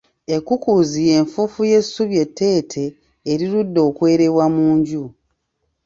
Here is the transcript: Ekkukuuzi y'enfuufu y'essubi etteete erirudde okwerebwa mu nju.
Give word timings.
Ekkukuuzi 0.35 0.99
y'enfuufu 1.09 1.61
y'essubi 1.71 2.15
etteete 2.25 2.83
erirudde 3.31 3.79
okwerebwa 3.89 4.45
mu 4.55 4.65
nju. 4.77 5.03